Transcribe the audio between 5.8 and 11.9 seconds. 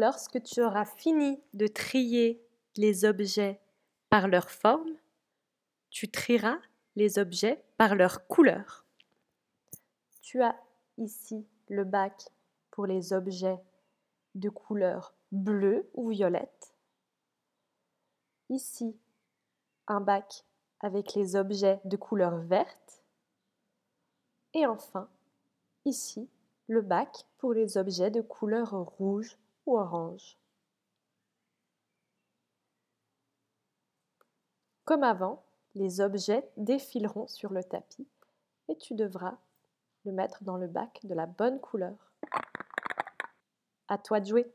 tu trieras les objets par leur couleur. Tu as ici le